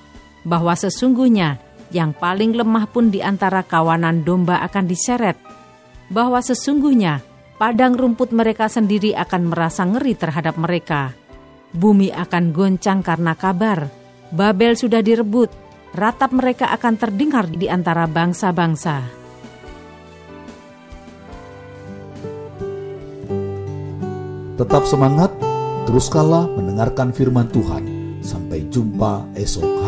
bahwa 0.47 0.73
sesungguhnya 0.73 1.61
yang 1.93 2.15
paling 2.15 2.57
lemah 2.57 2.89
pun 2.89 3.13
di 3.13 3.21
antara 3.21 3.61
kawanan 3.61 4.25
domba 4.25 4.65
akan 4.65 4.89
diseret, 4.89 5.37
bahwa 6.09 6.41
sesungguhnya 6.41 7.21
padang 7.61 7.93
rumput 7.93 8.33
mereka 8.33 8.65
sendiri 8.65 9.13
akan 9.13 9.53
merasa 9.53 9.85
ngeri 9.85 10.17
terhadap 10.17 10.57
mereka. 10.57 11.13
Bumi 11.73 12.13
akan 12.13 12.53
goncang 12.53 13.01
karena 13.01 13.33
kabar, 13.33 13.89
Babel 14.29 14.77
sudah 14.77 15.01
direbut, 15.01 15.49
ratap 15.97 16.33
mereka 16.33 16.69
akan 16.73 16.97
terdengar 16.97 17.49
di 17.49 17.65
antara 17.69 18.05
bangsa-bangsa. 18.05 19.01
Tetap 24.53 24.85
semangat, 24.85 25.33
teruskanlah 25.89 26.45
mendengarkan 26.53 27.09
firman 27.09 27.49
Tuhan. 27.49 27.83
Sampai 28.21 28.69
jumpa 28.69 29.33
esok. 29.35 29.82